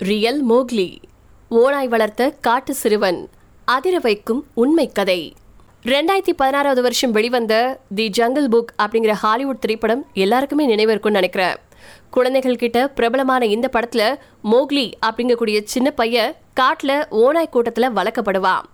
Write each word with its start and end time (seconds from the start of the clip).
Real 0.00 0.48
Mowgli 0.48 0.98
ஓனாய் 1.50 1.88
வளர்த்த 1.88 2.30
காட்டு 2.40 2.74
சிறுவன் 2.74 3.28
அதிர 3.64 3.98
வைக்கும் 3.98 4.46
உண்மை 4.54 4.92
கதை. 4.92 5.34
ரெண்டாயிரத்தி 5.82 6.32
பதினாறாவது 6.36 6.82
வருஷம் 6.82 7.10
வெளிவந்த 7.10 7.80
தி 7.94 8.10
ஜங்கிள் 8.18 8.46
புக் 8.50 8.70
அப்படிங்கிற 8.82 9.10
ஹாலிவுட் 9.10 9.60
திரைப்படம் 9.60 10.06
எல்லாருக்குமே 10.14 10.66
நினைவு 10.66 10.90
இருக்கும்னு 10.90 11.20
நினைக்கிறேன். 11.20 11.56
குழந்தைகள் 12.10 12.56
கிட்ட 12.56 12.88
பிரபலமான 12.88 13.46
இந்த 13.46 13.70
படத்துல 13.72 14.14
மோக்லி 14.44 14.92
அப்படிங்கக்கூடிய 15.06 15.60
சின்ன 15.64 15.90
பையன் 15.90 16.34
காட்டுல 16.60 17.04
ஓனாய் 17.10 17.52
கூட்டத்துல 17.52 17.90
வளர்க்கப்படுவான் 17.94 18.66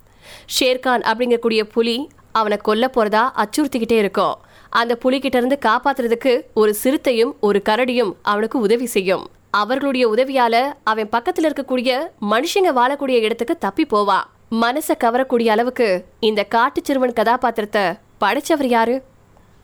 ஷேர்கான் 0.61 1.04
அப்படிங்கக்கூடிய 1.12 1.62
புலி 1.62 2.09
அவனை 2.32 2.56
கொல்ல 2.56 2.91
போறதா 2.95 3.25
அச்சுறுத்திக்கிட்டே 3.36 3.93
இருக்கும். 3.93 4.34
அந்த 4.70 4.98
புலிகிட்ட 5.04 5.36
இருந்து 5.36 5.59
காப்பாத்துறதுக்கு 5.66 6.41
ஒரு 6.54 6.75
சிறுத்தையும் 6.75 7.36
ஒரு 7.41 7.62
கரடியும் 7.64 8.12
அவனுக்கு 8.22 8.59
உதவி 8.59 8.86
செய்யும். 8.86 9.30
அவர்களுடைய 9.61 10.09
உதவியால 10.09 10.73
அவன் 10.84 11.09
பக்கத்துல 11.09 11.45
இருக்கக்கூடிய 11.45 11.91
மனுஷங்க 12.30 12.71
வாழக்கூடிய 12.77 13.18
இடத்துக்கு 13.26 13.58
தப்பி 13.58 13.85
போவா. 13.85 14.21
மனச 14.50 14.90
கவரக்கூடிய 15.04 15.49
அளவுக்கு 15.49 16.04
இந்த 16.21 16.45
காட்டு 16.45 16.81
சிறுவன் 16.85 17.12
கதாபாத்திரத்தை 17.12 17.82
படைச்சவர் 18.21 18.71
யாரு? 18.76 19.03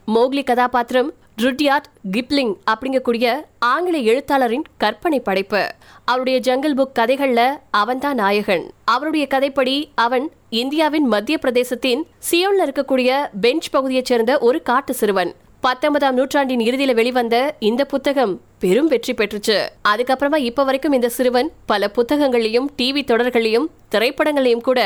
மோக்லி 0.06 0.44
கதாபாத்திரம் 0.44 1.12
ருட்யாட் 1.42 1.88
கிப்லிங் 2.16 2.54
அப்படிங்கக்கூடிய 2.70 3.34
ஆங்கில 3.58 3.98
எழுத்தாளரின் 3.98 4.64
கற்பனை 4.78 5.20
படைப்பு. 5.20 5.62
அவருடைய 6.04 6.40
ஜங்கிள் 6.40 6.78
புக் 6.80 6.96
கதைகள்ல 6.98 7.42
அவன்தான் 7.70 8.14
நாயகன். 8.14 8.70
அவருடைய 8.84 9.26
கதைப்படி 9.30 9.76
அவன் 9.94 10.30
இந்தியாவின் 10.50 11.06
மத்திய 11.06 11.38
பிரதேசத்தின் 11.42 12.02
சியோல்ல 12.30 12.64
இருக்கக்கூடிய 12.66 13.28
பெஞ்ச் 13.40 13.70
பகுதியைச் 13.70 14.04
சேர்ந்த 14.04 14.38
ஒரு 14.38 14.62
காட்டு 14.62 14.94
சிறுவன். 14.94 15.34
பத்தொன்பதாம் 15.64 16.14
நூற்றாண்டின் 16.14 16.62
இறுதியில 16.66 16.92
வெளிவந்த 16.98 17.36
இந்த 17.68 17.82
புத்தகம் 17.84 18.32
பெரும் 18.62 18.86
வெற்றி 18.86 19.12
பெற்றுச்சு. 19.12 19.56
அதுக்கப்புறமா 19.90 20.38
இப்ப 20.48 20.64
வரைக்கும் 20.64 20.92
இந்த 20.92 21.08
சிறுவன் 21.16 21.48
பல 21.70 21.90
புத்தகங்களையும் 21.96 22.68
டிவி 22.78 23.02
தொடர்களையும் 23.10 23.66
திரைப்படங்களையும் 23.92 24.64
கூட 24.68 24.80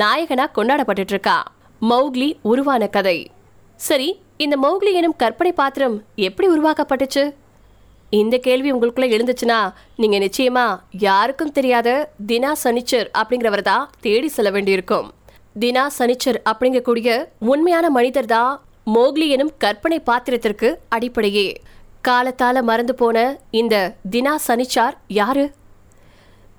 நாயகனா 0.00 0.46
கொண்டாடப்பட்டு 0.58 1.12
இருக்கா 1.14 1.36
மௌக்லி 1.90 2.28
உருவான 2.42 2.88
கதை. 2.96 3.18
சரி 3.80 4.08
இந்த 4.36 4.56
மௌக்லி 4.64 4.92
எனும் 4.92 5.16
கற்பனை 5.16 5.52
பாத்திரம் 5.52 5.96
எப்படி 6.28 6.48
உருவாக்கப்பட்டுச்சு? 6.54 7.24
இந்த 8.10 8.36
கேள்வி 8.38 8.72
உங்களுக்குள்ள 8.72 9.08
எழுந்துச்சுன்னா 9.16 9.60
நீங்க 9.96 10.18
நிச்சயமா 10.18 10.66
யாருக்கும் 11.08 11.56
தெரியாத 11.58 11.88
தினா 12.26 12.52
சனிச்சர் 12.64 13.08
அப்படிங்கிறவர் 13.20 13.68
தான் 13.72 13.88
தேடி 14.00 14.28
செல்ல 14.28 14.50
வேண்டியிருக்கும். 14.50 15.08
தினா 15.60 15.86
சனிச்சர் 15.98 16.38
அப்படிங்கக்கூடிய 16.50 17.10
உண்மையான 17.52 17.86
மனிதர் 17.90 18.32
தான் 18.36 18.52
மோக்லி 18.94 19.28
எனும் 19.28 19.52
கற்பனை 19.58 20.00
பாத்திரத்திற்கு 20.00 20.78
அடிப்படையே. 20.88 21.60
காலத்தால 22.08 22.62
மறந்து 22.62 22.94
போன 22.94 23.36
இந்த 23.50 23.94
தினா 24.10 24.34
சனிச்சார் 24.48 24.94
யாரு? 25.08 25.52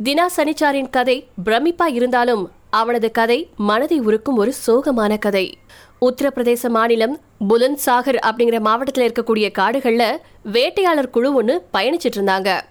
தினா 0.04 0.26
சனிச்சாரின் 0.38 0.90
கதை 0.90 1.28
பிரமிப்பா 1.46 1.86
இருந்தாலும் 1.86 2.52
அவனது 2.70 3.12
கதை 3.12 3.50
மனதை 3.58 4.00
உருக்கும் 4.00 4.36
ஒரு 4.36 4.54
சோகமான 4.68 5.18
கதை. 5.18 5.58
உத்தரப்பிரதேச 6.02 6.70
மாநிலம் 6.70 7.20
புலந்த் 7.50 7.84
சாகர் 7.86 8.20
அப்படிங்கிற 8.28 8.60
மாவட்டத்தில் 8.60 9.12
இருக்கக்கூடிய 9.12 9.52
காடுகளில் 9.52 10.20
வேட்டையாளர் 10.44 11.10
குழு 11.10 11.34
ஒன்று 11.34 11.66
பயணிச்சிட்டு 11.74 12.18
இருந்தாங்க. 12.18 12.62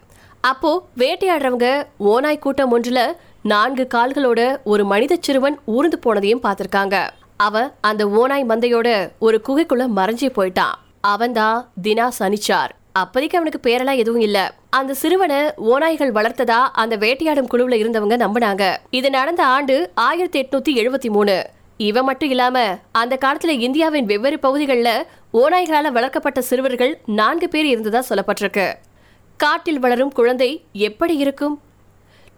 அப்போ 0.41 0.87
வேட்டையாடுறவங்க 0.97 1.87
ஓனாய் 1.99 2.39
கூட்டம் 2.39 2.73
ஒன்றுல 2.79 3.13
நான்கு 3.43 3.87
கால்களோட 3.95 4.59
ஒரு 4.65 4.85
மனித 4.85 5.17
சிறுவன் 5.21 5.59
ஊர்ந்து 5.65 5.99
போனதையும் 6.07 6.43
பார்த்திருக்காங்க. 6.43 7.09
அவன் 7.37 7.73
அந்த 7.81 8.07
ஓனாய் 8.07 8.45
மந்தையோட 8.49 9.13
ஒரு 9.19 9.41
குகைக்குள்ள 9.49 9.87
மறைஞ்சே 9.97 10.29
போயிட்டான் 10.37 10.75
அவன்தான் 11.01 11.71
தினா 11.83 12.09
சனிச்சார். 12.19 12.69
அப்போதைக்கு 12.93 13.39
அவனுக்கு 13.39 13.71
பேரெல்லாம் 13.71 13.97
எதுவும் 13.97 14.21
இல்ல. 14.21 14.55
அந்த 14.71 14.95
சிறுவனை 14.95 15.37
ஓநாய்கள் 15.43 16.13
வளர்த்ததா 16.13 16.69
அந்த 16.73 16.97
வேட்டையாடும் 16.97 17.49
குழுவுல 17.49 17.75
இருந்தவங்க 17.75 18.17
நம்பினாங்க. 18.17 18.77
இது 18.91 19.11
நடந்த 19.11 19.45
ஆண்டு 19.45 19.91
ஆயிரத்தி 19.95 20.43
எட்நூத்தி 20.43 20.77
எழுபத்தி 20.77 21.11
மூணு. 21.11 21.47
இவன் 21.77 22.05
மட்டும் 22.05 22.29
இல்லாம 22.29 22.79
அந்த 22.93 23.19
காலத்துல 23.25 23.49
இந்தியாவின் 23.49 24.05
வெவ்வேறு 24.05 24.39
பகுதிகளில் 24.39 25.07
ஓநாய்களால 25.33 25.89
வளர்க்கப்பட்ட 25.89 26.41
சிறுவர்கள் 26.41 27.01
நான்கு 27.07 27.49
பேர் 27.49 27.65
இருந்ததா 27.65 28.03
சொல்லப்பட்டிருக்கு. 28.09 28.75
காட்டில் 29.37 29.79
வளரும் 29.79 30.13
குழந்தை 30.13 30.65
எப்படி 30.73 31.17
இருக்கும்? 31.17 31.61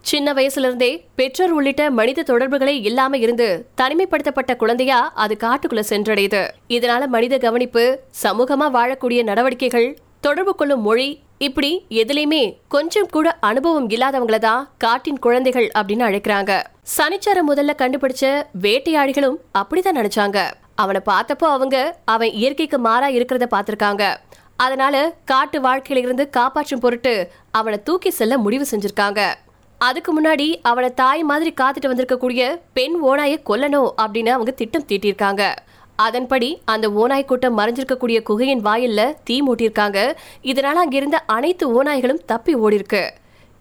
சின்ன 0.01 0.33
வயசுல 0.33 0.67
இருந்தே 0.67 1.05
பெற்றோர் 1.15 1.51
உள்ளிட்ட 1.51 1.91
மனித 1.91 2.23
தொடர்புகளே 2.23 2.75
இல்லாம 2.81 3.17
இருந்து 3.17 3.67
தனிமைப்படுத்தப்பட்ட 3.81 4.55
குழந்தையா 4.55 5.11
அது 5.15 5.37
காட்டுக்குள்ள 5.39 5.83
சென்றடையுது. 5.89 6.47
இதனால 6.69 7.05
மனித 7.05 7.37
கவனிப்பு 7.37 7.99
சமூகமா 8.23 8.67
வாழக்கூடிய 8.77 9.23
நடவடிக்கைகள் 9.23 9.97
தொடர்பு 10.21 10.55
கொள்ளும் 10.55 10.81
மொழி 10.81 11.21
இப்படி 11.37 11.85
எதுலையுமே 11.89 12.57
கொஞ்சம் 12.67 13.09
கூட 13.11 13.37
அனுபவம் 13.39 13.89
இல்லாதவங்கள 13.89 14.37
தான் 14.37 14.69
காட்டின் 14.77 15.19
குழந்தைகள் 15.19 15.69
அப்படின்னு 15.77 16.07
அழைக்கிறாங்க. 16.07 16.61
சனிச்சாரம் 16.97 17.49
முதல்ல 17.49 17.73
கண்டுபிடிச்ச 17.81 18.43
வேட்டையாடிகளும் 18.61 19.37
அப்படிதான் 19.57 19.99
நினைச்சாங்க. 19.99 20.39
அவனை 20.75 21.01
பார்த்தப்போ 21.05 21.47
அவங்க 21.55 21.99
அவன் 22.05 22.31
இயற்கைக்கு 22.31 22.77
மாறா 22.77 23.07
இருக்கிறத 23.07 23.47
பார்த்திருக்காங்க. 23.55 24.15
அதனால 24.55 25.15
காட்டு 25.25 25.61
வாழ்க்கையில 25.61 25.97
இருந்து 25.97 26.29
காப்பாற்றும் 26.29 26.79
பொருட்டு 26.79 27.31
அவனை 27.51 27.83
தூக்கி 27.83 28.09
செல்ல 28.09 28.37
முடிவு 28.37 28.65
செஞ்சிருக்காங்க. 28.71 29.33
அதுக்கு 29.79 30.21
முன்னாடி 30.21 30.59
அவளை 30.61 30.93
தாய் 30.93 31.23
மாதிரி 31.23 31.53
காத்துட்டு 31.61 31.85
வந்திருக்கக்கூடிய 31.85 32.59
பெண் 32.73 32.95
ஓனாயை 33.05 33.41
கொல்லணும் 33.45 33.91
அப்படின்னு 34.01 34.29
அவங்க 34.29 34.51
திட்டம் 34.51 34.85
தீட்டியிருக்காங்க. 34.87 35.55
அதன்படி 35.95 36.61
அந்த 36.65 36.91
ஓநாய் 36.91 37.25
கூட்டம் 37.25 37.57
மறைஞ்சிருக்கக்கூடிய 37.57 38.21
குகையின் 38.21 38.65
வாயில்ல 38.65 39.13
தீ 39.23 39.41
மூட்டியிருக்காங்க. 39.41 40.13
இதனால 40.43 40.79
அங்கிருந்த 40.83 41.17
அனைத்து 41.17 41.83
ஓநாய்களும் 41.83 42.25
தப்பி 42.25 42.55
ஓடிருக்கு 42.55 43.09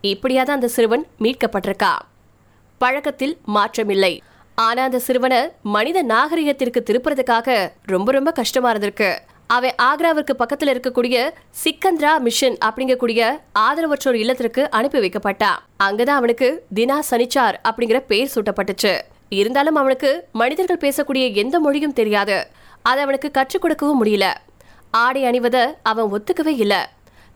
இப்படியாதான் 0.03 0.57
அந்த 0.57 0.69
சிறுவன் 0.69 1.07
மீட்கப்பட்டிருக்கா. 1.21 1.99
பழக்கத்தில் 2.79 3.39
மாற்றமில்லை. 3.55 4.19
ஆனா 4.55 4.83
அந்த 4.83 4.99
சிறுவனை 4.99 5.49
மனித 5.63 6.03
நாகரிகத்திற்கு 6.03 6.83
திருப்புறதுக்காக 6.85 7.73
ரொம்ப 7.85 8.13
ரொம்ப 8.13 8.33
கஷ்டமா 8.33 8.73
இருந்திருக்கு. 8.73 9.19
அவன் 9.49 9.75
ஆக்ராவிற்கு 9.83 10.33
பக்கத்தில் 10.33 10.81
இருக்கக்கூடிய 10.81 11.31
சிக்கந்திரா 11.65 12.19
மிஷன் 12.19 12.59
அப்படிங்கக்கூடிய 12.65 13.41
ஆதரவற்றோர் 13.59 14.15
இல்லத்திற்கு 14.15 14.71
அனுப்பி 14.71 14.99
வைக்கப்பட்டான் 14.99 15.59
அங்கதான் 15.85 16.17
அவனுக்கு 16.21 16.65
தினா 16.75 16.99
சனிச்சார் 17.11 17.57
அப்படிங்கிற 17.69 17.99
பெயர் 18.07 18.31
சூட்டப்பட்டுச்சு. 18.35 19.01
இருந்தாலும் 19.29 19.75
அவனுக்கு 19.75 20.29
மனிதர்கள் 20.33 20.91
பேசக்கூடிய 20.91 21.35
எந்த 21.35 21.61
மொழியும் 21.61 21.93
தெரியாது. 21.93 22.47
அதை 22.83 23.03
அவனுக்கு 23.03 23.31
கற்றுக் 23.31 23.61
கொடுக்கவும் 23.61 24.05
முடியல. 24.05 24.35
ஆடை 24.91 25.25
அணிவதை 25.25 25.75
அவன் 25.83 26.09
ஒத்துக்கவே 26.13 26.55
இல்லை. 26.59 26.79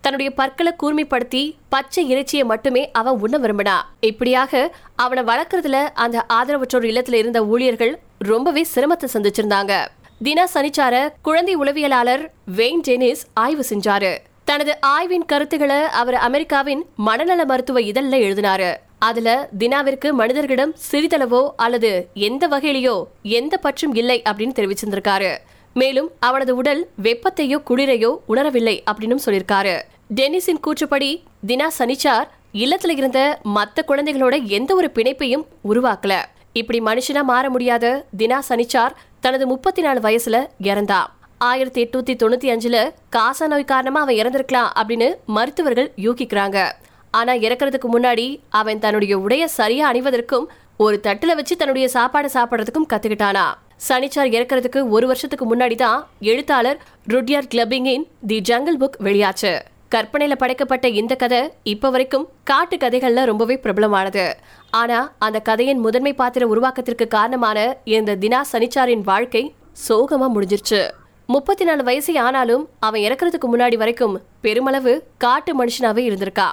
தன்னுடைய 0.01 0.33
பற்களை 0.35 0.73
கூர்மைப்படுத்தி 0.83 1.55
பச்சை 1.69 2.09
இறைச்சியை 2.09 2.45
மட்டுமே 2.45 2.91
அவன் 2.91 3.21
உண்ண 3.21 3.39
விரும்பினா. 3.39 3.77
இப்படியாக 4.01 4.77
அவனை 4.97 5.23
வளர்க்கறதுல 5.23 5.89
அந்த 5.95 6.27
ஆதரவற்றோர் 6.29 6.89
இல்லத்துல 6.91 7.13
இருந்த 7.13 7.47
ஊழியர்கள் 7.47 7.99
ரொம்பவே 8.19 8.67
சிரமத்தை 8.75 9.09
சந்திச்சிருந்தாங்க. 9.13 9.87
தினா 10.25 10.45
சனிச்சார 10.55 11.09
குழந்தை 11.23 11.57
உளவியலாளர் 11.57 12.31
வெயின் 12.57 12.81
டெனிஸ் 12.87 13.23
ஆய்வு 13.35 13.65
செஞ்சாரு. 13.69 14.17
தனது 14.45 14.81
ஆய்வின் 14.81 15.25
கருத்துக்களை 15.25 15.77
அவர் 15.77 16.15
அமெரிக்காவின் 16.15 16.85
மனநல 16.97 17.45
மருத்துவ 17.45 17.81
இதழ்ல 17.81 18.21
எழுதினாரு. 18.27 18.77
அதுல 18.99 19.49
தினாவிற்கு 19.59 20.13
மனிதர்களிடம் 20.13 20.75
சிறிதளவோ 20.93 21.49
அல்லது 21.57 22.09
எந்த 22.15 22.49
வகையிலையோ 22.49 23.05
எந்த 23.23 23.57
பற்றும் 23.57 23.95
இல்லை 23.95 24.23
அப்படின்னு 24.31 24.53
தெரிவிச்சிருந்திருக்காரு. 24.59 25.37
மேலும் 25.75 26.11
அவனது 26.21 26.57
உடல் 26.57 26.89
வெப்பத்தையோ 27.03 27.63
குளிரையோ 27.71 28.17
உணரவில்லை 28.29 28.81
அப்படின்னு 28.93 29.19
சொல்லியிருக்காரு. 29.27 29.83
டென்னிஸின் 30.15 30.63
கூற்றுப்படி 30.67 31.23
தினா 31.47 31.69
சனிச்சார் 31.79 32.29
இல்லத்துல 32.53 32.89
இருந்த 32.89 33.39
மற்ற 33.43 33.85
குழந்தைகளோட 33.89 34.43
எந்த 34.43 34.75
ஒரு 34.75 34.91
பிணைப்பையும் 34.95 35.45
உருவாக்கல. 35.73 36.15
இப்படி 36.53 36.79
மனுஷனா 36.81 37.23
மாற 37.23 37.51
முடியாத 37.51 38.07
தினா 38.19 38.39
சனிச்சார் 38.49 38.95
தனது 39.21 39.47
முப்பத்தி 39.47 39.83
நாலு 39.83 40.01
வயசுல 40.01 40.47
இறந்தா. 40.63 41.01
ஆயிரத்தி 41.39 41.85
எட்நூத்தி 41.85 42.15
தொண்ணூத்தி 42.23 42.49
அஞ்சுல 42.55 42.91
காசா 43.17 43.47
நோய் 43.47 43.65
காரணமா 43.65 44.01
அவன் 44.01 44.15
இறந்திருக்கலாம் 44.15 44.71
அப்படின்னு 44.81 45.09
மருத்துவர்கள் 45.27 45.93
யூகிக்கிறாங்க. 45.97 46.71
ஆனா 47.11 47.33
இறக்குறதுக்கு 47.33 47.89
முன்னாடி 47.93 48.41
அவன் 48.49 48.79
தன்னுடைய 48.79 49.19
உடைய 49.19 49.49
சரியா 49.49 49.93
அணிவதற்கும் 49.93 50.47
ஒரு 50.77 51.01
தட்டுல 51.03 51.35
வச்சு 51.35 51.57
தன்னுடைய 51.57 51.89
சாப்பாடு 51.89 52.31
சாப்பிடறதுக்கும் 52.35 52.91
கத்துக்கிட்டானா. 52.93 53.47
சனிச்சார் 53.89 54.33
இறக்கிறதுக்கு 54.37 54.89
ஒரு 54.89 55.07
வருஷத்துக்கு 55.07 55.57
முன்னாடி 55.57 55.75
தான் 55.75 56.09
எழுத்தாளர் 56.21 56.81
ருட்யார் 57.09 57.51
கிளப்பிங்கின் 57.55 58.05
தி 58.27 58.43
ஜங்கிள் 58.49 58.81
புக் 58.81 58.99
வெளியாச்சு. 59.01 59.59
கற்பனையில 59.95 60.35
படைக்கப்பட்ட 60.35 60.89
இந்த 60.89 61.15
கதை 61.15 61.51
இப்ப 61.63 61.91
வரைக்கும் 61.91 62.29
காட்டு 62.45 62.77
கதைகள்ல 62.77 63.25
ரொம்பவே 63.25 63.61
பிரபலமானது. 63.63 64.35
ஆனா 64.71 65.13
அந்த 65.19 65.41
கதையின் 65.41 65.79
முதன்மை 65.79 66.13
பாத்திர 66.13 66.47
உருவாக்கத்திற்கு 66.47 67.09
காரணமான 67.09 67.77
இந்த 67.85 68.17
தினா 68.17 68.41
சனிச்சாரின் 68.53 69.01
வாழ்க்கை 69.01 69.55
சோகமா 69.89 70.29
முடிஞ்சிருச்சு. 70.35 70.91
முப்பத்தி 71.27 71.65
நாலு 71.65 71.85
வயசு 71.85 72.21
ஆனாலும் 72.21 72.69
அவன் 72.81 73.01
இறக்குறதுக்கு 73.01 73.49
முன்னாடி 73.53 73.77
வரைக்கும் 73.77 74.21
பெருமளவு 74.41 74.95
காட்டு 75.19 75.65
மனுஷனாவே 75.65 76.03
இருந்திருக்கா. 76.09 76.49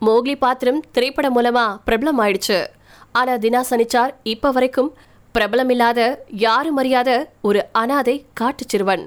மோக்லி 0.00 0.36
பாத்திரம் 0.36 0.80
திரைப்படம் 0.92 1.36
மூலமா 1.36 1.66
பிரபலம் 1.86 2.22
ஆயிடுச்சு 2.26 2.66
ஆனா 3.12 3.34
தினா 3.34 3.62
சனிச்சார் 3.70 4.14
இப்ப 4.22 4.50
வரைக்கும் 4.50 4.94
பிரபலமில்லாத 5.34 6.14
யாரும் 6.28 6.76
அறியாத 6.76 7.30
ஒரு 7.42 7.66
அனாதை 7.72 8.24
காட்டுச் 8.34 8.68
சிறுவன். 8.68 9.04